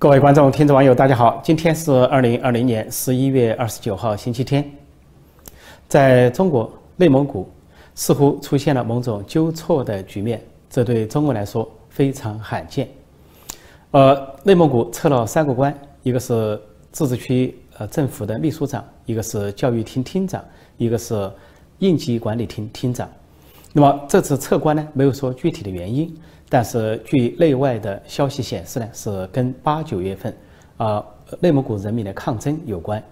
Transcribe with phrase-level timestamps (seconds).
[0.00, 1.40] 各位观众、听众、网友，大家好！
[1.42, 4.64] 今天是二零二零年十一月二十九号，星期天。
[5.88, 7.50] 在中国，内蒙古
[7.96, 10.40] 似乎出现了某种纠错的局面，
[10.70, 12.88] 这对中国来说非常罕见。
[13.90, 16.60] 呃，内蒙古撤了三个官，一个是
[16.92, 20.40] 自治区呃政府的秘书长，一个是教育厅厅长，
[20.76, 21.28] 一个是
[21.80, 23.10] 应急管理厅厅长。
[23.72, 26.16] 那么这次撤官呢，没有说具体的原因。
[26.50, 30.34] 但是，据内外的消息显示呢，是跟八九月份，
[30.78, 31.04] 啊，
[31.40, 33.02] 内蒙古人民的抗争有关。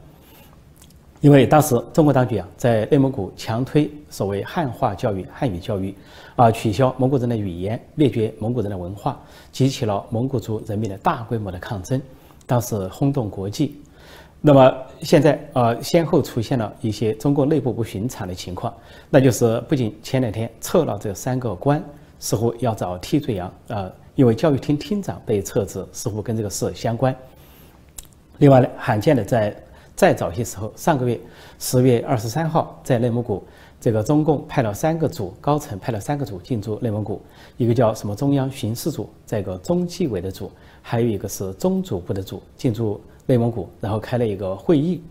[1.20, 5.94] 因为当时中国当局啊，在内蒙古强推所谓汉化教育、汉语教育，
[6.34, 9.20] 啊，取消蒙古人的语言，灭绝蒙古人的文化，
[9.52, 12.00] 激起了蒙古族人民的大规模的抗争，
[12.46, 13.80] 当时轰动国际。
[14.40, 18.72] 那么现在啊，先后出现了一些中国内部不寻常的情况，
[19.10, 21.82] 那就是不仅前两天撤了这三个官。
[22.18, 27.14] 似乎要找替罪羊啊，因为教育厅厅长被撤职，似乎跟这个事相关。
[28.38, 29.56] 另外呢，罕见的在
[29.94, 31.18] 再早些时候，上个月
[31.58, 33.42] 十月二十三号，在内蒙古，
[33.80, 37.22] 这个中共派了三个组高层，派了三个组进驻内蒙古，
[37.56, 40.50] 一个叫什么中央巡视组，再一个中纪委的组，
[40.82, 45.02] 还有一个是中组部的组进驻内蒙古，然后开了一个会议，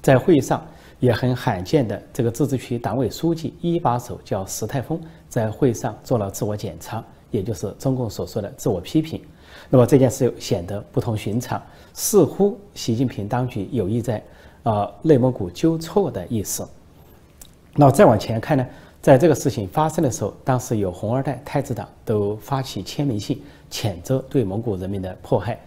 [0.00, 0.66] 在会议上。
[1.00, 9.20] 也很罕见的，这个自治区党委书记一把手叫石泰峰，在会上做了自我检查，也就是中共所说的自我批评。
[9.68, 11.60] 那么这件事又显得不同寻常，
[11.94, 14.22] 似乎习近平当局有意在
[14.62, 16.68] 呃内蒙古纠错的意思。
[17.74, 18.66] 那再往前看呢，
[19.00, 25.58] 在这个事情发生的时候，当时有红二代、太子党都发起签名信，谴责对蒙古人民的迫害。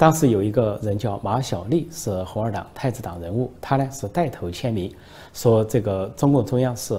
[0.00, 4.90] 当时有一个人叫马小丽，是红二党、太子党人物，他呢是带头签名，
[5.34, 6.98] 说这个中共中央是，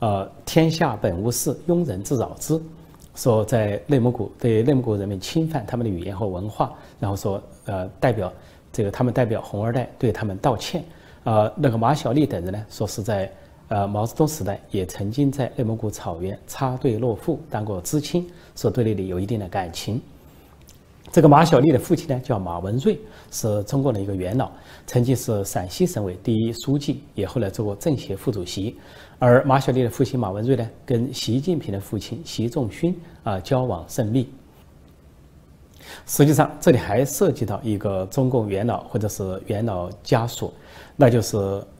[0.00, 2.60] 呃，天下本无事，庸人自扰之，
[3.14, 8.32] 说在内蒙古对内蒙古人民侵犯他们的语言和文化，然后说，呃，代表
[8.72, 10.82] 这个他们代表红二代对他们道歉，
[11.22, 13.30] 呃，那个马小丽等人呢说是在，
[13.68, 20.02] 呃，毛泽东时代也曾经在内蒙古草原插队落户当过知青，说对那里有一定的感情。
[21.12, 22.96] 这个马小丽的父亲呢，叫马文瑞，
[23.32, 24.48] 是中国的一个元老，
[24.86, 28.76] 曾经是陕西省委第一书记，也后来做过政协副主席。
[29.18, 34.28] 而马小丽的父亲马文瑞呢，跟习近平的父亲习仲勋啊交往甚密。
[36.06, 40.52] 实际上，这里还涉及到一个中共元老或者是元老家属，
[40.94, 41.36] 那就是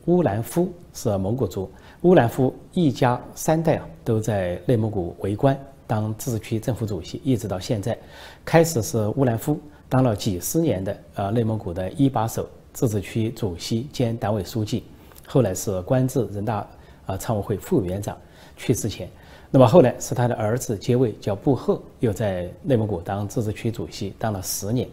[0.06, 1.70] 乌兰夫，是蒙古族。
[2.02, 5.56] 乌兰夫一家三代啊，都在内蒙古为官。
[5.91, 7.99] 当自治区政府主席，一直到现在，
[8.45, 9.59] 开始是乌兰夫
[9.89, 14.84] 当了几十年的呃内蒙古的一把手，自治区主席兼党委书记，
[15.27, 16.65] 后来是官至人大
[17.06, 18.17] 啊常委会副委员长。
[18.56, 19.09] 去世前，
[19.51, 24.89] 那么后来是他的儿子接位，叫布赫，又在内蒙古当自治区主席当了十年。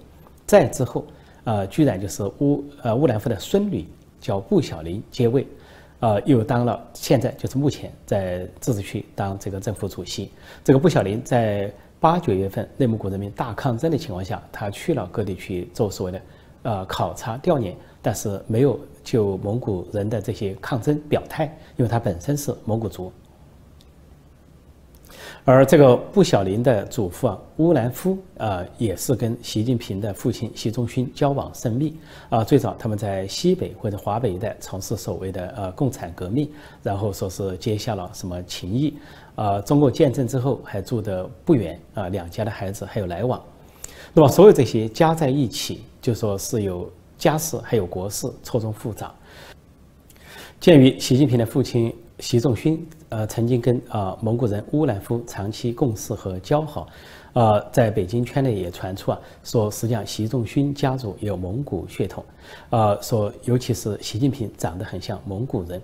[0.47, 1.05] 再之后，
[1.43, 3.85] 呃，居然就是乌呃乌兰夫的孙女
[4.19, 5.45] 叫布小林接位。
[5.99, 10.31] 呃，又当了，现在就是目前在自治区当这个政府主席。
[10.63, 16.21] 这个布小林在八九月份内蒙古人民大抗争的情况下，他去了各地去做所谓的
[16.61, 21.45] 呃考察调研，但是没有就蒙古人的这些抗争表态，
[21.77, 23.11] 因为他本身是蒙古族。
[25.49, 31.95] 而这个布小林的祖父啊，乌兰夫啊，也是跟习近平的父亲习仲勋交往甚密
[32.27, 32.43] 啊。
[32.43, 36.51] 最早他们在西北或者华北一带从事所谓的呃共产革命，
[36.83, 38.93] 然后说是结下了什么情谊
[39.35, 39.61] 啊。
[39.61, 43.41] 中国建政之后还住得不远啊，两家的孩子还有来往。
[44.13, 49.15] 那么所有这些加在一起，就说是有家事还有国事，错综复杂。
[50.59, 51.95] 鉴于习近平的父亲。
[52.19, 56.87] 习仲勋呃曾经跟啊蒙古人乌兰夫长期共事和交好，
[57.33, 62.23] 呃在北京圈内也传出啊说实际上习仲勋家族有蒙古血统，
[62.69, 65.81] 呃说尤其是习近平长得很像蒙古人，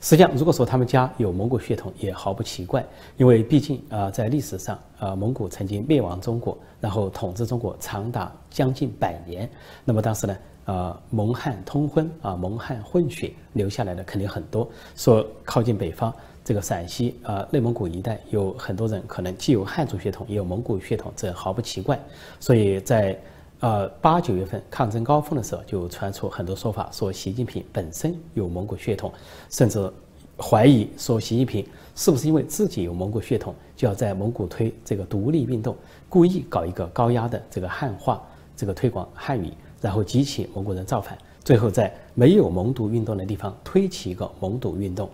[0.00, 2.84] 实际上如果说他们家有蒙古血统也毫不奇怪，
[3.16, 9.50] 因为毕竟啊在历史上啊蒙古曾经灭亡中国，然后统治中国长达将近百年，
[9.84, 10.36] 那么当时呢。
[10.64, 14.70] 啊，蒙汉通婚啊，蒙汉混血留下来的肯定很多。
[14.94, 16.14] 说靠近北方
[16.44, 21.98] 这个陕西啊，内蒙古一带有很多人可能既有汉族血统，也有蒙古血统，这毫不奇怪。
[22.40, 23.18] 所以在
[23.60, 29.12] 呃八九月份抗争高峰的时候，就传出很多说法，说习近平本身有蒙古血统，
[29.50, 29.90] 甚至
[30.36, 35.76] 怀疑说习近平是不是因为自己有蒙古血统，就要在蒙古推这个独立运动，
[36.08, 38.22] 故意搞一个高压的这个汉化，
[38.56, 39.52] 这个推广汉语。
[39.80, 45.10] 然后激起蒙古人造反，最后在没有蒙独运动的地方推起一个蒙独运动，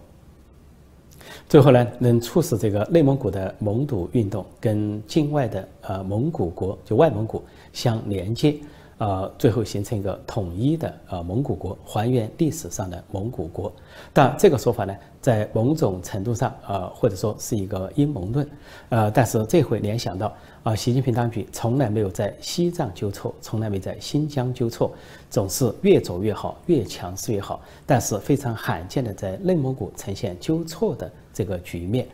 [1.49, 7.43] 最后呢，能促使这个内蒙古的蒙独运动跟境外的呃蒙古国就外蒙古
[7.73, 8.57] 相连接，
[8.99, 13.73] 呃，最后形成一个统一的呃蒙古国，还原历史上的蒙古国。
[14.13, 18.47] 但这个说法呢，在某种程度上，呃，或者说是一个阴谋论，
[18.91, 20.31] 呃，但是这回联想到
[20.65, 24.93] 啊，习近平当局从来没有在西藏纠错，从来没在新疆纠错，
[25.31, 27.63] 总是越走越好，越强势越好。
[27.87, 32.05] 但是非常罕见的在内蒙古呈现纠错的这个局面，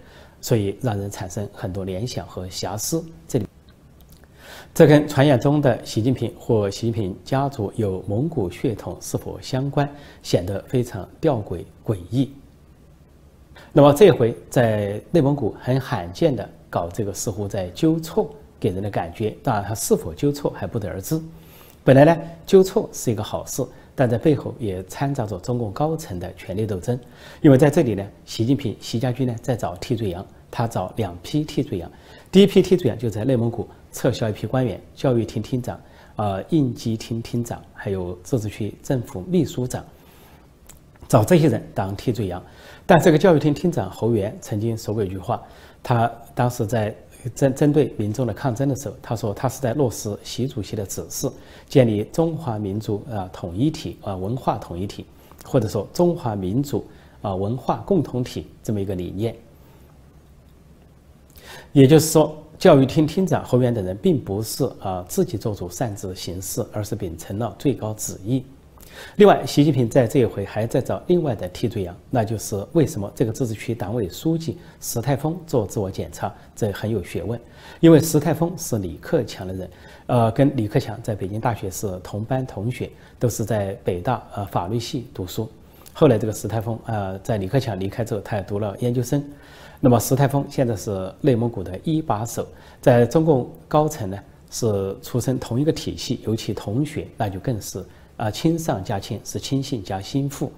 [0.43, 3.03] 所以让人产生很多联想和遐思。
[3.27, 3.47] 这里。
[4.75, 9.89] 这跟传言中的习近平或习近平家族有蒙古血统是否相关，
[10.23, 12.31] 显得非常吊诡诡异。
[13.73, 18.29] 那么这回在内蒙古很罕见的搞这个，似乎在纠错，
[18.61, 21.19] 给人的感觉，当然他是否纠错还不得而知。
[21.83, 26.99] 本来呢，纠错是一个好事，但在背后也掺杂着中共高层的权力斗争。
[27.41, 31.91] 因为在这里呢，习近平、习家军呢在找替罪羊，他找两批替罪羊，
[32.31, 33.69] 第一批替罪羊就在内蒙古。
[33.93, 35.81] 撤销一批官员，教育厅厅长、
[36.17, 39.85] 呃应急厅厅长，还有自治区政府秘书长，
[41.07, 42.43] 找这些人当替罪羊。
[42.85, 45.41] 但这个教育厅厅长侯源曾经说过一句话，
[45.81, 46.93] 他当时在
[47.35, 51.31] 针针对民众的抗争的时候，他说他是在落实习主席的指示，
[51.69, 55.07] 建立中华民族啊统一体啊文化统一体，
[55.45, 56.85] 或者说中华民族
[57.23, 59.35] 啊文化共同体这么一个理念。
[61.73, 62.37] 也就是说。
[62.57, 68.45] 教育厅厅长侯源等人并不是啊自己做出擅自行事，而是秉承了最高旨意。
[69.17, 77.39] 另外，习近平在这一回还在找另外的替罪羊，那就是为什么这个自治区党委书记石泰峰做自我检查，这很有学问。
[77.81, 79.71] 因为石泰峰是李克强的人，
[80.07, 85.49] 呃，跟李克强在北京大学是同班同学，都是在北大呃法律系读书。
[85.93, 89.25] 后来这个石泰峰呃在李克强离开之后，他也读了研究生。
[89.81, 92.47] 那么石泰峰现在是内蒙古的一把手，
[92.81, 94.19] 在中共高层呢
[94.51, 97.85] 是出身同一个体系，尤其同学那就更是
[98.17, 100.51] 啊亲上加亲，是亲信加心腹。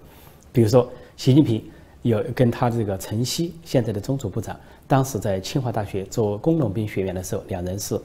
[0.53, 1.63] 比如说习近平
[2.03, 8.01] 有跟他这个陈希现在的中组部长，当时在清华大学做工农兵学员的时候，两人是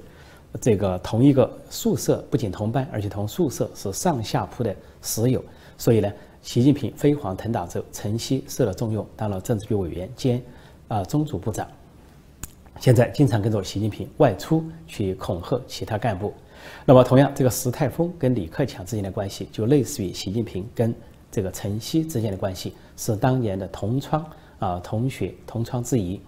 [0.59, 5.43] 这个同一个宿舍，不仅同班，而且同宿舍是上下铺的室友。
[5.77, 6.11] 所以呢，
[6.41, 10.41] 习近平飞黄腾达之后，陈希受了重用，当了政治局委员兼。
[10.87, 11.65] 啊，中组部长
[12.77, 16.33] 现在经常跟着习近平外出去恐吓其他干部。
[16.85, 20.93] 那么，同样，这个石泰峰跟李克强之间的关系，就类似于习近平跟
[21.31, 24.25] 这个陈希之间的关系，是当年的同窗
[24.59, 26.19] 啊，同学同窗之谊。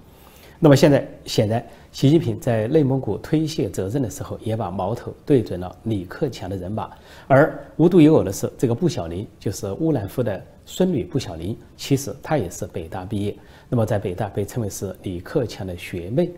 [0.59, 6.89] 那么现在，显然，习近平在内蒙古推卸责任的时候，也把矛头对准了李克强的人马。
[7.27, 13.35] 而无独有偶的是，这个布小林就是乌兰夫的孙女布小林，其实她也是北大毕业。
[13.67, 16.31] 那么在北大被称为是李克强的学妹，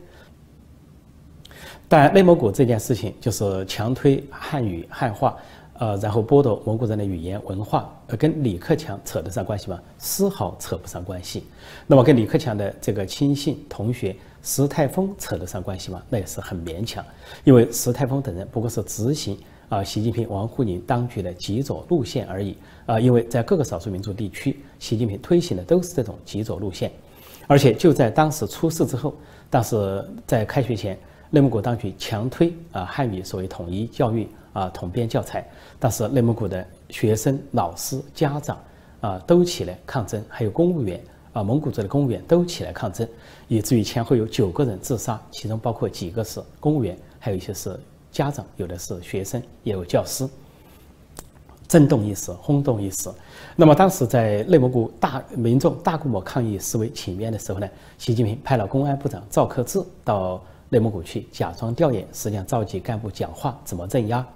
[1.88, 5.38] 但内蒙古这件事情就是强推汉语汉化，
[5.78, 9.80] 呃，然后剥夺蒙古人的语言文化，呃，跟李克强扯得上关系吗？
[10.00, 11.44] 丝毫扯不上关系。
[11.86, 16.02] 那么跟李克强的这个亲信同学石泰峰扯得上关系吗？
[16.10, 17.06] 那也是很勉强，
[17.44, 19.38] 因为石泰峰等人不过是执行
[19.70, 26.92] 啊习近平、王沪宁当局的极左路线而已啊，因为在各个少数民族地区，习近平推行的都是这种极左路线。
[27.48, 29.14] 而且就在当时出事之后，
[29.51, 30.98] 当时在开学前，
[31.29, 35.46] 内蒙古当局强推啊汉语所谓统一教育啊统编教材，
[35.79, 38.58] 当时内蒙古的学生、老师、家长
[39.01, 41.01] 啊都起来抗争，还有公务员
[41.34, 43.08] 啊蒙古族的公务员都起来抗争，
[43.48, 47.77] 以至于前后有九个人自杀，其中包括几个是公务员，还有一些是
[48.12, 50.27] 家长，有的是学生，也有教师。
[51.67, 53.10] 震动一时，轰动一时。
[53.55, 57.67] 那么当时在内蒙古大民众大规模抗议示威请愿的时候呢，
[57.98, 60.41] 习近平派了公安部长赵克志到
[60.75, 64.27] 内蒙古去假装调研，实际上召集干部讲话怎么镇压。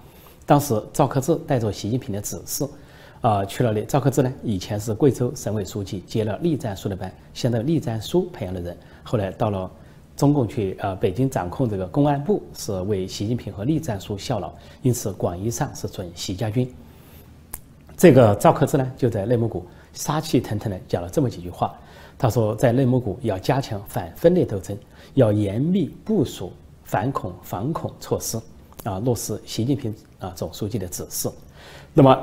[0.46, 2.65] 当时赵克志带着习近平的指示，
[3.19, 3.84] 啊去了那。
[3.84, 9.69] 赵克志呢以前是贵州省委书记，接了栗战书的班，现在栗战书培养的人，后来到了
[10.15, 14.50] 中共去，呃北京掌控这个公安部，是为习近平和栗战书效劳，
[14.81, 16.74] 因此广义上是准习家军。
[17.98, 21.77] 这个赵克志呢，就在内蒙古杀气腾腾的讲了这么几句话。
[22.21, 24.77] 他说，在内蒙古要加强反分裂斗争，
[25.13, 26.51] 要严密部署
[26.83, 28.38] 反恐防恐措施，
[28.83, 31.29] 啊，落实习近平啊总书记的指示。
[31.93, 32.19] 那么，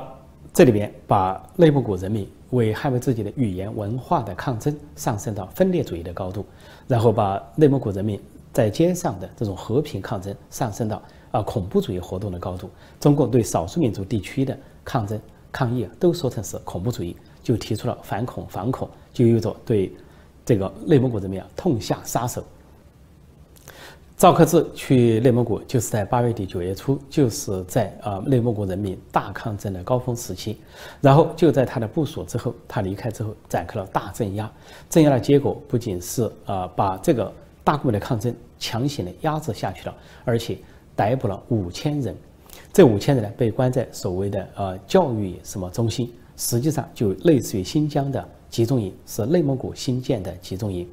[0.53, 6.45] 这里边把内蒙古人民为捍卫自己的语言文化的抗争上升到分裂主义的高度，
[6.87, 8.21] 然后把内蒙古人民
[8.53, 11.01] 在街上的这种和平抗争上升到
[11.31, 12.69] 啊恐怖主义活动的高度。
[12.99, 15.19] 中共对少数民族地区的抗争。
[15.49, 17.15] 抗议，都说成是恐怖主义，
[17.47, 19.89] 就提出了反恐反恐，就有着对
[20.45, 22.43] 这个内蒙古人民啊痛下杀手。
[24.17, 30.57] 赵克志去内蒙古，就是在八月底九月初，就是在啊内蒙古人民大抗争的高峰时期。
[30.99, 34.51] 然后就在他的部署之后，他离开之后，展开了大镇压。
[34.89, 37.31] 镇压的结果不仅是啊把这个
[37.63, 40.57] 大规模的抗争强行的压制下去了，而且
[40.97, 42.13] 逮捕了五千人。
[42.73, 50.87] 这五千人呢被关在所谓的呃教育什么中心，实际上就类似于新疆的集中营，是内蒙古新建的集中营。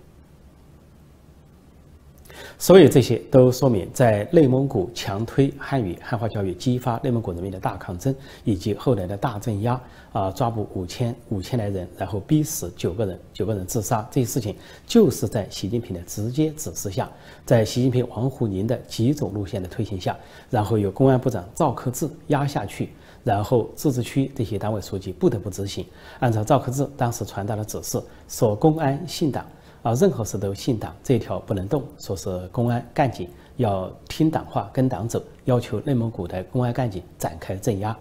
[2.59, 9.81] 所有这些都说明，在内蒙古强推汉语汉化教育，激发内蒙古人民的大抗争，以及后来的大镇压
[10.13, 14.55] 啊，抓捕五千五千来人，然后逼死九个人，九个人自杀，这些事情
[14.87, 17.11] 就是在习近平的直接指示下，
[17.45, 20.17] 在习近平、王沪宁的几种路线的推行下，
[20.51, 22.91] 然后由公安部长赵克志压下去，
[23.25, 25.85] 然后自治区这些党委书记不得不执行。
[26.21, 29.45] 按照赵克志当时传达的指示，说公安信党。
[29.83, 31.83] 啊，任何事都信党，这一条不能动。
[31.99, 33.29] 说是公安干警
[33.59, 37.95] 要听党话，跟党走，要求内蒙古的公安干警展开镇压，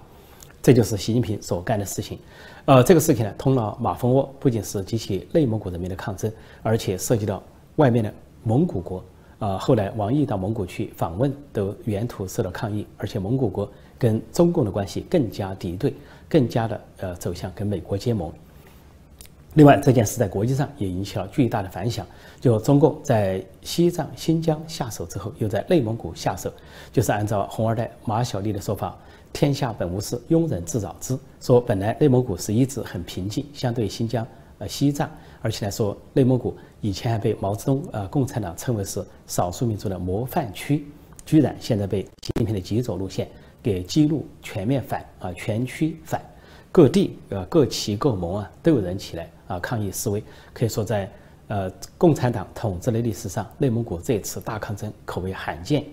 [0.62, 2.18] 这就是习近平所干的事情。
[2.64, 7.44] 呃，这个事情呢，通了马蜂窝，不仅是激起内蒙古人民的抗争，而且涉及到
[7.76, 8.14] 外面的
[8.44, 9.04] 蒙古国。
[9.44, 13.70] 啊，后来王毅到蒙古去访问，都沿途受到抗议，而且蒙古国
[14.00, 15.94] 跟中共的关系更加敌对，
[16.30, 18.32] 更加的呃走向跟美国结盟。
[19.56, 22.08] 另外，这件事在国际上也引起了巨大的反响。
[22.40, 26.50] 就中共在西藏、新疆下手之后，又在内蒙古下手，
[26.94, 28.98] 就是按照红二代马晓丽的说法
[29.34, 34.26] ：“天下本无事，庸人自扰之。”说本来内蒙古是一直很平静，相对新疆、
[34.68, 35.10] 西藏，
[35.42, 40.86] 而且来说内蒙古以前还被毛泽东呃共产党称为是少数民族的模范区，
[41.26, 43.28] 居然现在被习近平的极左路线
[43.62, 46.22] 给激怒，全面反啊，全区反，
[46.72, 49.30] 各地呃各旗各盟啊都有人起来。
[49.46, 51.12] 啊，抗议示威可以说在
[51.50, 55.84] 呃共产党统治的历史上，内蒙古这次大抗争可谓罕见。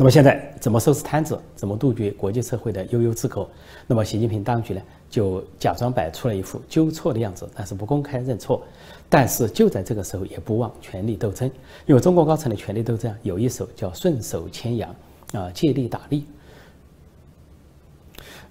[0.00, 3.46] 那么现在怎么收拾摊子，怎么杜绝国际社会的悠悠之口？
[3.86, 4.80] 那么习近平当局呢，
[5.10, 8.62] 就假装摆出了一副纠错的样子，但是不公开认错。
[9.10, 11.46] 但是就在这个时候，也不忘权力斗争，
[11.84, 14.96] 因为中国高层的权力斗争有一手叫顺手牵羊
[15.34, 16.24] 啊，借力打力。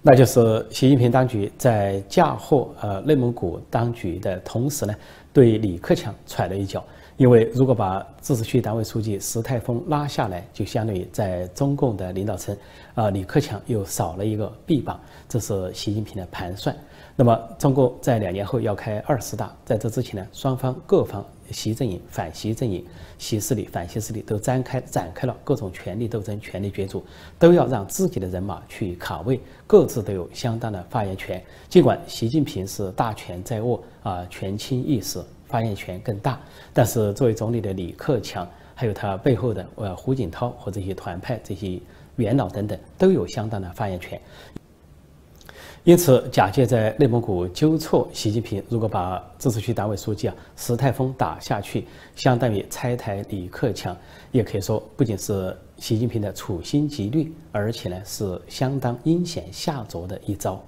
[0.03, 4.95] 那就是习近平当局在嫁祸呃内蒙古当局的同时呢，
[5.33, 6.85] 对李克强踹了一脚。
[7.19, 12.55] 因为如果把自治区党委书记石泰峰拉下来，就相当于在中共的领导层，
[12.95, 14.97] 啊，李克强又少了一个臂膀，
[15.27, 16.73] 这是习近平的盘算。
[17.17, 21.23] 那么，中共在两年后要开二十大，在这之前呢，双方各方。
[21.51, 22.85] 习阵营、反习阵营、
[23.17, 27.03] 习势力、反习势力都展开展开了各种权力斗争、权力角逐，
[27.39, 31.43] 都要让自己的人马去卡位，各自都有相当的发言权。
[31.67, 36.39] 尽管习近平是大权在握啊，权倾一时，发言权更大，
[36.73, 41.77] 但是作为总理的李克强，还有他背后的呃胡锦涛和这些团派这些
[42.15, 44.21] 元老等等，都有相当的发言权。
[45.85, 53.95] 因此，假借在内蒙古纠错习近平，如果把自治区党委书记啊石泰峰打下去，相当于拆台李克强，
[54.31, 60.61] 也可以说不仅是习近平的处心积虑，而且呢是相当阴险下作的一招。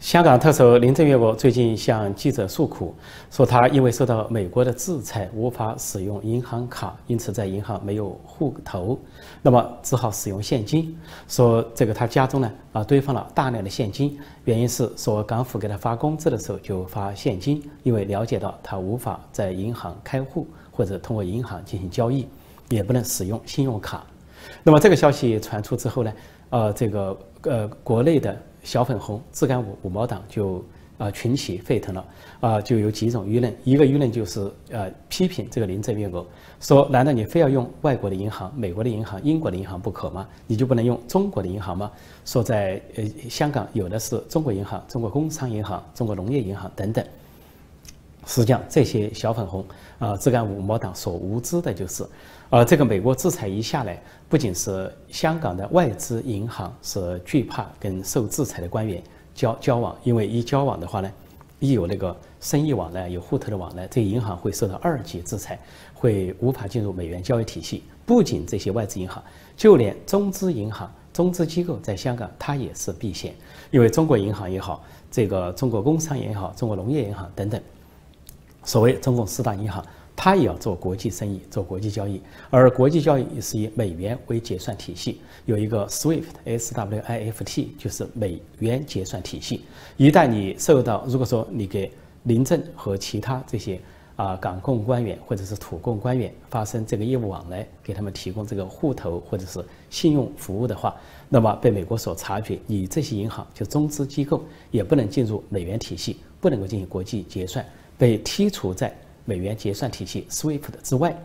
[0.00, 2.94] 香港特首林郑月娥最近向记者诉苦，
[3.30, 8.98] 说她因为受到美国的制裁，无法使用银行卡，因此在银行没有户头，
[9.42, 10.96] 那么只好使用现金。
[11.28, 22.26] 说这个她家中呢啊堆放了大量的现金，原因是说港府给她发工资的时候就发现金，因为了解到她无法在银行开户或者通过银行进行交易，
[22.70, 24.06] 也不能使用信用卡。
[24.62, 26.12] 那么这个消息传出之后呢，
[26.48, 28.34] 呃，这个呃国内的。
[28.62, 30.64] 小粉红、自干五五毛党就
[30.98, 32.04] 啊群起沸腾了
[32.40, 36.24] 啊，就有几种舆论，一个舆论就是呃批评这个林郑月娥，
[36.60, 40.28] 说难道你非要用外国的银行、美国的银行、英国的银行不可吗？
[40.46, 41.90] 你就不能用中国的银行吗？
[42.24, 47.04] 说在呃香港有的是中国银行、中国工商银行、中国农业银行等等。
[48.26, 49.64] 实际上这些小粉红
[49.98, 52.04] 啊、自干五毛党所无知的就是。
[52.52, 59.00] 而这个美国制裁一下来，不仅是香港的外资银行是惧怕跟受制裁的官员
[59.32, 61.08] 交交往，因为一交往的话呢，
[61.60, 65.56] 一有那个生意往来、有户头的往来，这银行会受到二级制裁，
[65.94, 67.84] 会无法进入美元交易体系。
[68.04, 69.22] 不仅这些外资银行，
[69.56, 73.32] 就连中资银行、中资机构在香港，它也是避险，
[73.70, 77.62] 因为中国银行也好，这个中国工商银行，中国农业银行等等，
[78.64, 79.86] 所谓中共四大银行。
[80.22, 89.64] 它也要做国际生意，做国际交易，而国际交易是以美元为结算体系，有一个 SWIFT，S W I F T，就是美元结算体系。
[89.96, 91.90] 一旦你受到，如果说你给
[92.24, 93.80] 林郑和其他这些
[94.16, 100.94] 啊港共官员或者是土共官员发生这个业务往来，给他们提供这个户头或者是信用服务的话，
[101.30, 107.64] 那么被美国所察觉，你这些银行就中资机构也不能进入美元体系，不能够进行国际结算，
[107.96, 108.94] 被剔除在
[109.30, 111.16] 美元结算体系 SWIFT 之外，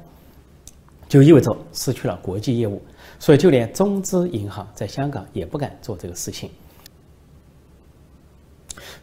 [1.09, 2.79] 就意味着失去了国际业务。
[3.17, 6.51] 所以，就连中资银行在香港也不敢做这个事情。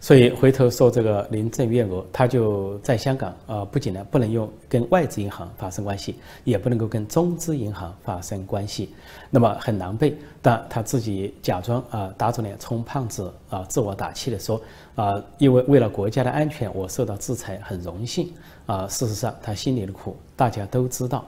[0.03, 8.93] 所以回头说这个林郑月娥，她就在香港啊，不仅呢不能用跟外资银行发生关系，也不能够跟中资银行发生关系，
[9.31, 10.13] 那么很狼狈。
[10.43, 14.61] 但她自己假装啊打肿脸充胖子啊，自我打气的说
[14.97, 18.29] 啊，因为为了国家的安全，我受到制裁很荣幸
[18.67, 18.89] 啊。
[18.89, 21.25] 事实上，她心里的苦大家都知道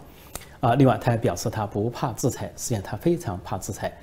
[0.59, 0.75] 啊。
[0.75, 3.97] 另外，他还表示他不怕制裁，实际上他非常怕制裁。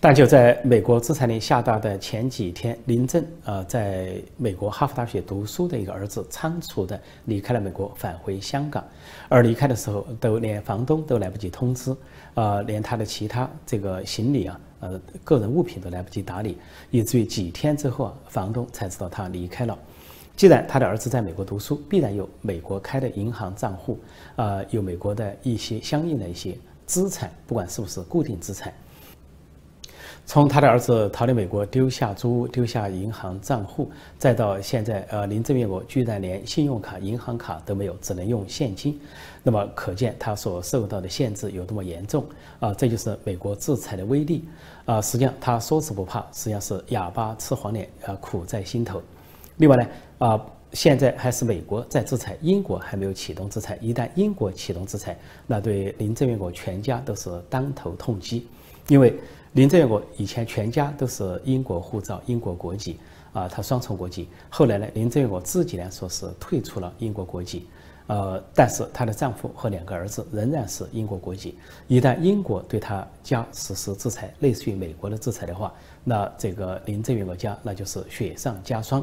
[0.00, 8.86] 但就在美国制裁令下达的前几天，林郑呃在美国哈佛大学读书的一个儿子仓促的离开了美国，返回香港，
[9.28, 11.92] 而离开的时候都连房东都来不及通知，
[12.34, 16.58] 呃，连他的其他这个行李啊，呃，个人物品都来不及打理，
[16.92, 19.76] 以至于几天之后啊，房东才知道他离开了。
[20.36, 23.98] 既然他的儿子在美国读书，必然有美国开的银行账户，
[24.36, 28.72] 啊，有美国的一些相应的一些资产，不管是不是固定资产。
[30.28, 39.00] 从他的儿子逃离美国，丢下租屋，丢下银行账户，再到现在，呃，林郑月娥居然连信用卡、银行卡都没有，只能用现金，
[39.42, 42.26] 那么可见他所受到的限制有多么严重
[42.60, 42.74] 啊！
[42.74, 44.44] 这就是美国制裁的威力
[44.84, 45.00] 啊！
[45.00, 49.00] 实际上他说是不怕，实际上是哑巴吃黄连，啊，苦在心头。
[49.56, 49.86] 另外呢，
[50.18, 53.78] 啊，现在还是美国在制裁，英国还没有启动制裁。
[53.80, 58.46] 一旦英国启动制裁，那对林郑月娥全家都是当头痛击，
[58.88, 59.18] 因为。
[59.52, 62.98] 林郑月娥以前全家都是英国护照、英国国籍，
[63.32, 64.28] 啊，她双重国籍。
[64.50, 67.66] 后来呢，林郑月娥自己呢说是退出了英国国籍，
[68.08, 71.58] 呃，但是她的丈夫和两个儿子仍然是英国国籍。
[71.86, 75.72] 一旦英国对她家实施制裁，类似于美国的制裁的话，
[76.04, 79.02] 那这个林郑月娥家那就是雪上加霜。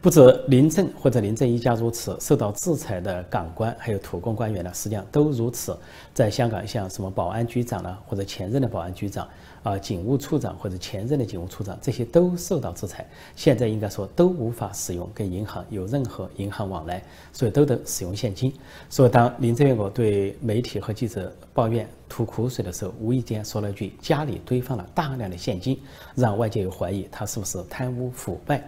[0.00, 5.76] 不止林郑或者林郑一家如此，受到制裁的港官还有土共官员呢，实际上都如此。
[6.14, 9.28] 在香港，像什么保安局长呢，或者前任的保安局长
[9.62, 13.06] 啊，警务处长或者前任的警务处长，这些都受到制裁。
[13.36, 18.52] 现在应该说都无法使用跟银行有任何银行往来，所以都得使用现金。
[18.90, 25.80] 所以当林郑月娥对媒体和记者抱怨吐苦水的时候，无意间说了句“家里堆放了大量的现金”，
[26.16, 28.62] 让外界有怀疑他是不是贪污腐败。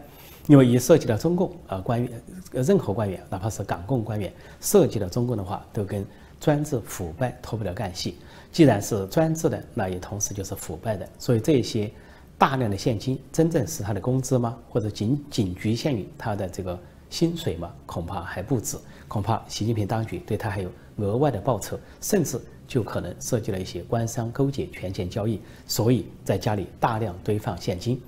[0.50, 6.04] 因为一涉及到中共啊官员，任何官员，哪怕是港共官员，涉及到中共的话，都跟
[6.40, 8.16] 专制腐败脱不了干系。
[8.50, 11.08] 既然是专制的，那也同时就是腐败的。
[11.20, 11.88] 所以这些
[12.36, 14.58] 大量的现金，真正是他的工资吗？
[14.68, 16.76] 或者仅仅局限于他的这个
[17.08, 17.72] 薪水吗？
[17.86, 18.76] 恐怕还不止。
[19.06, 22.36] 恐怕习近平当局对他还有额外的报酬，甚至
[22.66, 25.40] 就可能涉及了一些官商勾结、权钱交易。
[25.64, 28.02] 所以在家里大量堆放现金。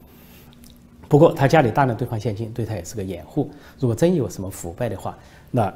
[1.12, 3.50] 不过他家里大量堆放现金，对他也是个掩护。
[3.78, 5.18] 如果真有什么腐败的话，
[5.50, 5.70] 那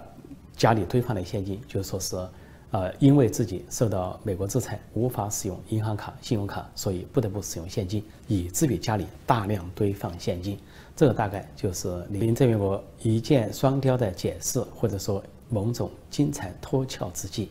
[0.56, 2.16] 家里堆放的现金就说是，
[2.70, 10.58] 呃，因为自己受到美国制裁，无法使用银行卡、信用卡，所以不得不使用现金，以至于家里大量堆放现金。
[10.96, 17.50] 这个大概就是林郑月娥一箭双雕的解释，或者说某种金蝉脱壳之计。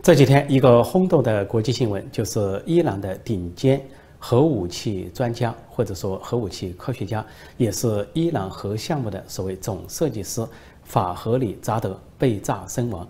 [0.00, 3.84] 这几天一个轰动的国际新闻，就是伊朗的顶尖。
[4.18, 7.24] 核武器专家或者说核武器科学家，
[7.56, 10.46] 也是伊朗核项目的所谓总设计师
[10.84, 13.06] 法合里扎德被炸身亡。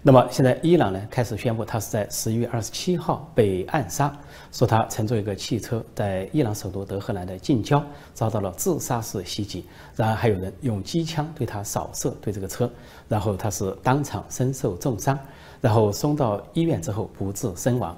[0.00, 4.16] 那么现在伊朗呢开始宣布，他是在十一月二十七号被暗杀，
[4.52, 7.84] 说他乘坐一个汽车在伊朗首都德黑兰的近郊
[8.14, 9.64] 遭到了自杀式袭击，
[9.96, 12.70] 然后还有人用机枪对他扫射，对这个车，
[13.08, 15.18] 然后他是当场身受重伤，
[15.60, 17.96] 然后送到医院之后不治身亡。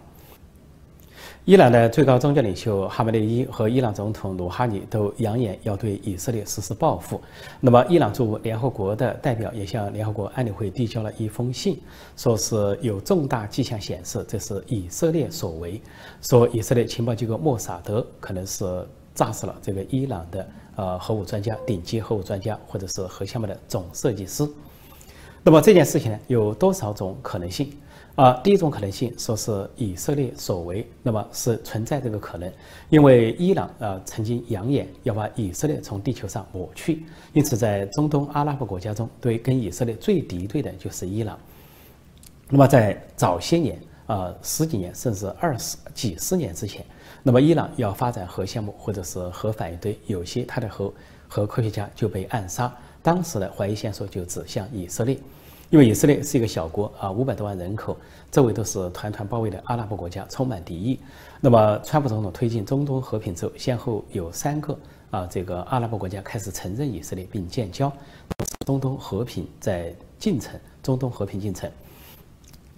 [1.46, 7.18] 伊朗的最高宗教领袖哈梅内伊和伊朗总统鲁哈尼都扬言要对以色列实施报复。
[7.60, 11.80] 那么，伊朗驻联合国的代表也向联合国安理会递交了一封信，
[12.14, 15.80] 说是有重大迹象显示这是以色列所为，
[16.20, 24.46] 说以色列情报机构莫萨德可能是炸死了这个伊朗的呃核武专家、顶级核武专家或者是核项目的总设计师。
[25.42, 27.72] 那么这件事情呢，有多少种可能性？
[28.20, 32.52] 啊，第一种可能性说是以色列所为，那么是存在这个可能，
[32.90, 37.02] 因为伊朗啊曾经扬言要把以色列从地球上抹去，
[37.32, 41.38] 因此在中东阿拉伯国家中，对跟以色列最敌对的就是伊朗。
[42.50, 46.84] 那么在早些年啊十几年甚至二十几十年之前，
[47.22, 50.92] 那么伊朗要发展核项目或者是核反应堆，有些他的核
[51.26, 52.70] 核科学家就被暗杀。
[53.02, 55.16] 当时的怀疑线索就指向以色列，
[55.70, 57.96] 因为以色列是一个小国啊，五百多万人口，
[58.30, 60.98] 周围都是团团包围的阿拉伯国家，充满敌意。
[61.40, 64.76] 那么川普总统推进中东和平之后，先后有三个
[65.12, 67.90] 啊这个阿拉伯国家开始承认以色列并建交，
[68.66, 71.70] 中东和平在进程，中东和平进程。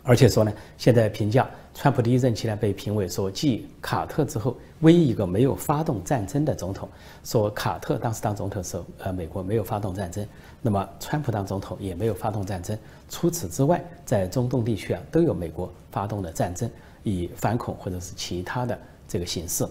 [0.05, 6.89] 而且说呢，现在评价川普第一任期呢被评为说继卡特之后唯一一个没有发动战争的总统。
[7.25, 10.27] 说卡特当时当总统的时候，呃，美国没有发动战争，
[10.63, 12.79] 那么川普当总统也没有发动战争。
[13.11, 16.71] 除此之外，在中东地区啊都有美国发动了战争，
[17.03, 19.67] 以反恐或者是其他的这个形式。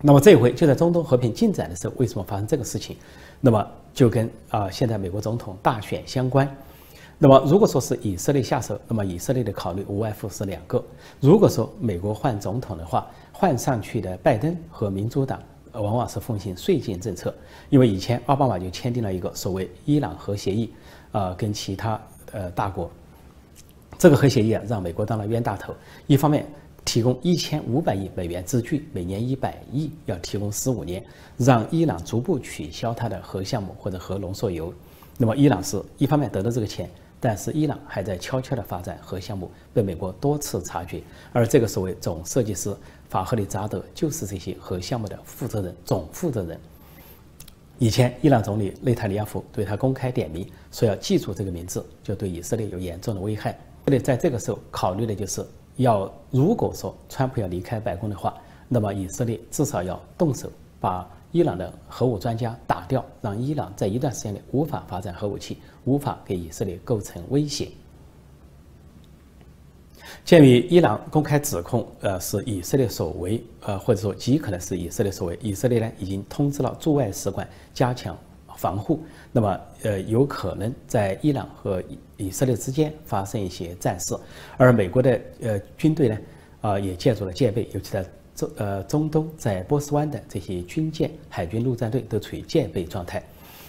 [0.00, 2.96] 那么这一回就在中东和平进展的时候，为什么发生这个事情？
[3.40, 6.48] 那么就跟啊现在美国总统大选相关。
[7.18, 10.84] 那么，如果说是以色列下手，那么以色列的考虑无外乎是两个。
[11.18, 15.42] 如果说美国换总统的话，换上去的拜登和民主党
[15.80, 17.34] 往往是奉行绥靖政策，
[17.70, 20.72] 因为以前奥巴马就签订了一个所谓伊朗核协议，
[21.12, 22.00] 啊，跟其他
[22.32, 22.90] 呃大国，
[23.98, 25.74] 这个核协议啊，让美国当了冤大头。
[26.06, 26.46] 一方面
[26.84, 31.04] 提供一千五百亿美元资助，每年一百亿，要提供十五年，
[31.36, 34.72] 让伊朗逐步取消它的核项目或者核浓缩铀。
[35.18, 36.88] 那么伊朗是一方面得到这个钱。
[37.18, 41.02] 但是伊朗还在悄悄地发展核项目，被美国多次察觉。
[41.32, 42.76] 而这个所谓总设计师
[43.08, 46.58] 法赫里扎德就是这些核项目的负责人、总负责人。
[47.78, 53.58] 以前伊朗总理内塔尼亚胡对他公开点名，说要记住这个名字，就对以色列有严重的危害。
[53.86, 55.44] 这里在这个时候考虑的就是
[55.76, 58.34] 要，如果说川普要离开白宫的话，
[58.68, 61.08] 那么以色列至少要动手把。
[61.32, 67.68] 伊朗的核武专家打掉，让伊朗在一段时间内无法发展核武器，无法给以色列构成威胁。
[70.24, 78.16] 鉴于伊朗公开指控，呃，是以色列所为，呃，或者说极可能是以色列所为，以色列呢已经通知了驻外使馆加强
[78.56, 81.82] 防护，那么，呃，有可能在伊朗和
[82.16, 84.16] 以色列之间发生一些战事，
[84.56, 86.18] 而美国的呃军队呢，
[86.60, 88.04] 啊，也介入了戒备，尤其在。
[88.36, 93.22] 中呃，中东在波斯湾的这些军舰、海军陆战队都处于戒备状态，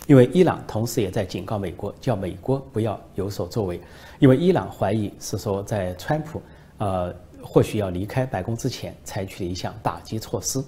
[0.08, 3.80] 因为伊朗同时也在警告美国，叫美国不要有所作为，
[4.20, 6.42] 因为伊朗怀疑是说在川普
[6.78, 10.64] 呃或许要离开白宫之前采取的一项打击措施，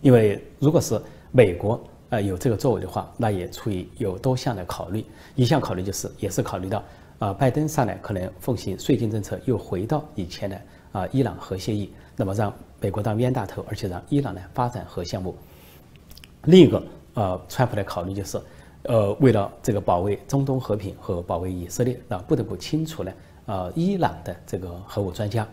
[0.00, 6.82] 因为如果是美国呃有这个作为的话，那也出于有多项的考虑，一项考虑就是也是考虑到
[7.18, 10.60] 啊拜登上来可能奉行税金政策，又回到以前的
[10.92, 12.52] 啊伊朗核协议，那么让。
[12.80, 15.34] 美国当冤大头，而且让伊朗呢发展核项目。
[16.42, 18.38] 另一个，呃，川普的考虑就是，
[18.84, 23.12] 呃，为了这个保卫中东和平和保卫以色列，那，不得不清除呢，
[23.46, 25.46] 呃，伊朗的这个核武专家，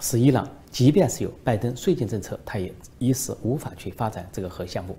[0.00, 4.96] 使伊朗即便是有拜登税金政策，他也一时无法去发展这个核项目。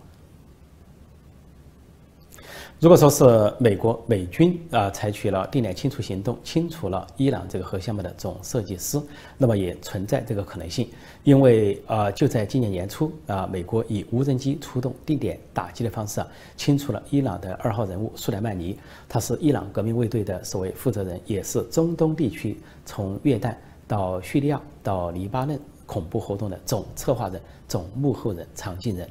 [2.79, 8.97] 如果说是美国美军啊采取了定点清除行动，清除了伊朗这个核项目的总设计师，
[9.37, 10.87] 那么也存在这个可能性，
[11.25, 23.53] 因为啊就在今年年初啊，美国以无人机出动定点打击的方式啊，清除了伊朗的二号人物苏莱曼尼，他是伊朗革命卫队的所谓负责人，也是中东地区从约旦
[23.89, 29.05] 到叙利亚到黎巴嫩恐怖活动的总策划人、总幕后人、藏镜人。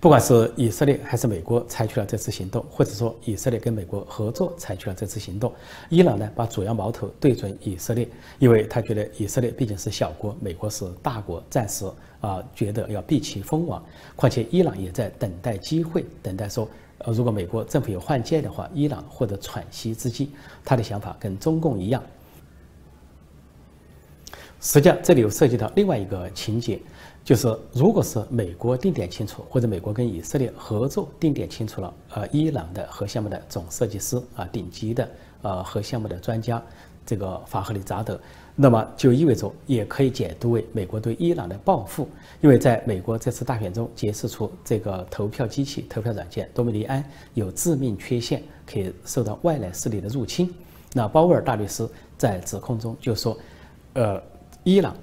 [0.00, 5.52] 不管是以色列还是美国采取了这次行动，或者说以色列跟美国合作采取了这次行动，
[5.88, 8.08] 伊朗呢把主要矛头对准以色列，
[8.38, 11.84] 因为他觉得以色列毕竟是小国，美国是大国，暂时
[12.20, 13.84] 啊觉得要避其锋芒。
[14.14, 20.30] 况且伊朗也在等待机会，等待说，呃，如果美国政府有换届的话，伊朗获得喘息之机。
[20.64, 22.00] 他的想法跟中共一样。
[24.60, 26.80] 实际上，这里又涉及到另外一个情节。
[27.28, 35.06] 就是，如果是美国定点清除，或者美国跟以色列合作定点清除了呃伊朗的核项目的总设计师啊，顶级的
[35.42, 36.62] 呃核项目的专家，
[37.04, 38.18] 这个法赫里扎德，
[38.56, 42.08] 那么就意味着也可以解读为美国对伊朗的报复，
[42.40, 50.50] 因为在美国这次大选中揭示出这个投票机器、投票软件多米尼安有致命缺陷，可以受到外来势力的入侵。
[50.94, 51.86] 那鲍威尔大律师
[52.16, 53.36] 在指控中就说，
[53.92, 54.18] 呃，
[54.64, 54.96] 伊朗、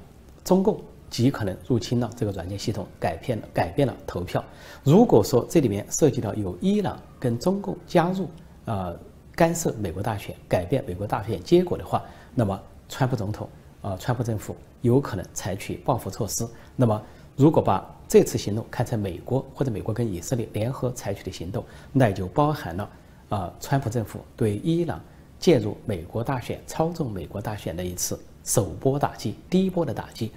[0.44, 0.82] 中共。
[1.16, 4.44] 极可能入侵了这个软件系统，改变了改变了投票。
[4.84, 8.28] 如果说这里面涉及到有伊朗跟中共加入，
[8.66, 9.00] 呃，
[9.34, 13.48] 干涉美国大选，改变美国大选结果的话，那么川普总统
[13.82, 16.46] 啊，川普政府有可能采取报复措施。
[16.76, 17.02] 那么，
[17.38, 22.90] 如果把这次行动看成美国或者美国跟以色列联合采取的行动，那就包含了
[23.30, 25.02] 啊，川普政府对伊朗
[25.40, 30.34] 介入美国大选、操纵美国大选的一次首波打击，第一波的打击。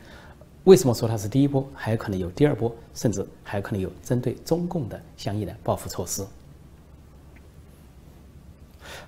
[0.65, 1.67] 为什么说它是第一波？
[1.75, 6.23] 还有可能有第二波，甚至还可能有针对中共的相应的报复措施。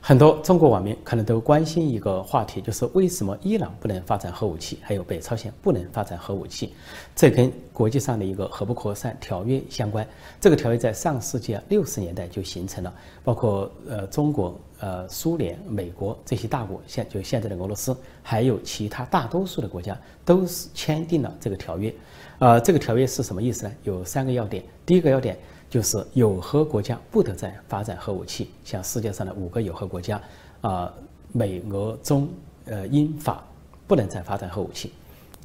[0.03, 6.73] 很多中国网民可能都关心一个话题，就是为什么伊朗不能发展核武器，还有北朝鲜不能发展核武器？
[7.15, 10.05] 这跟国际上的一个核不扩散条约相关。
[10.41, 21.95] 这个条约在上世纪六十年代就形成了，包括呃中国、呃苏联、美国这些大国，现就现在的俄罗斯，还有其他大多数的国家都是签订了这个条约。
[22.39, 23.73] 呃，这个条约是什么意思呢？
[23.83, 24.65] 有三个要点。
[24.87, 25.37] 第一个要点。
[25.71, 30.21] 就是有核国家不得再发展核武器，像世界上的五个有核国家，
[30.61, 30.93] 啊，
[31.31, 32.29] 美、俄、中、
[32.67, 33.43] 呃、英、法，
[33.87, 34.93] 不能再发展核武器。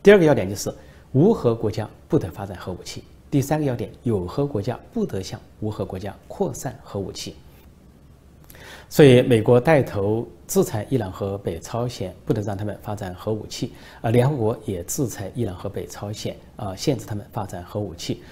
[0.01, 0.73] 第二个要点就是
[1.11, 3.03] 无核国家不得发展核武器。
[3.29, 7.35] 第三个要点，有核国家不得向无核国家扩散核武器。
[8.89, 13.73] 所以，美国带头制裁伊朗和北朝鲜，不得让他们发展核武器。
[14.01, 18.23] 啊，联合国也制裁伊朗和北朝鲜，啊，限制他们发展核武器。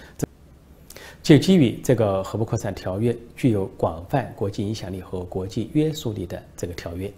[1.21, 7.12] 就基于这个核不扩散条约具有广泛国际影响力和国际约束力的这个条约，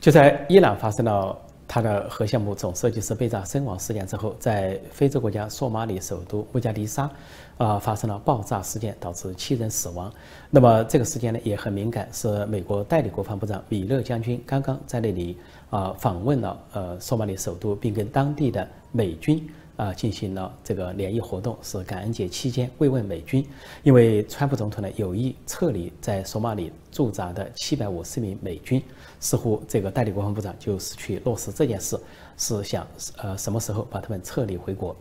[0.00, 7.10] 就在伊朗发生了它的核项目总设计师被炸身亡事件之后，在非洲国家索马里首都布加迪沙，
[7.58, 10.12] 啊发生了爆炸事件，导致七人死亡。
[10.48, 15.36] 那么这个事件呢也很敏感，是美国代理国防部长米勒将军刚刚在那里
[15.70, 19.48] 啊访问了呃索马里首都，并跟当地的美军。
[19.80, 23.42] 啊，进行了这个联谊活动，是感恩节期间慰问美军，
[23.82, 28.82] 因为川普总统呢有意撤离在索马里驻扎的七百五十名美军，
[29.20, 31.98] 似乎这个代理国防部长就是去落实这件事，
[32.36, 34.94] 是想呃什么时候把他们撤离回国。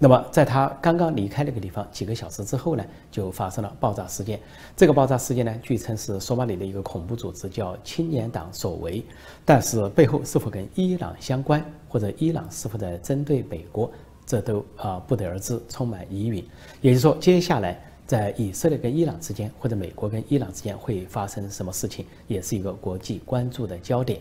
[0.00, 4.38] 那么在他刚刚离开那个地方几个小时之后呢，就发生了爆炸事件。
[4.76, 9.02] 这个爆炸事件呢，据称是索马里的一个恐怖组织叫青年党所为，
[9.44, 13.90] 但是背后是否跟伊朗相关，或者伊朗是否在针对美国？
[14.28, 16.44] 这都啊不得而知，充满疑云。
[16.82, 24.20] 也就是说，接下来在以色列跟伊朗之间，或者美国跟伊朗之间会发生什么事情，也是一个国际关注的焦点。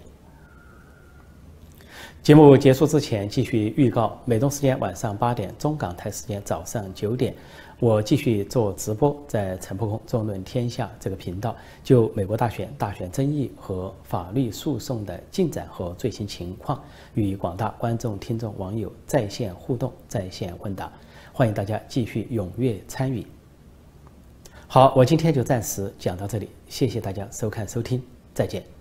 [2.24, 7.36] 节目结束之前，继续预告：美东时间晚上八点，中港台时间早上九点。
[7.80, 20.92] 我继续做直播，在陈破空纵论天下这个频道，就美国大选、大选争议和法律诉讼的进展和最新情况，与广大观众、听众、网友在线互动、在线问答，
[21.32, 23.24] 欢迎大家继续踊跃参与。
[24.68, 28.02] 好，我今天就暂时讲到这里，谢谢大家收看收听，
[28.34, 28.77] 再见。